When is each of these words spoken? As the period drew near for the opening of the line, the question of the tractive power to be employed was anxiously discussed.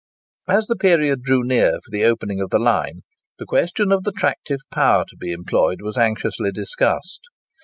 As 0.47 0.65
the 0.65 0.75
period 0.75 1.21
drew 1.21 1.43
near 1.43 1.73
for 1.73 1.91
the 1.91 2.05
opening 2.05 2.41
of 2.41 2.49
the 2.49 2.57
line, 2.57 3.01
the 3.37 3.45
question 3.45 3.91
of 3.91 4.03
the 4.03 4.11
tractive 4.11 4.61
power 4.73 5.05
to 5.07 5.15
be 5.15 5.31
employed 5.31 5.79
was 5.83 5.95
anxiously 5.95 6.51
discussed. 6.51 7.21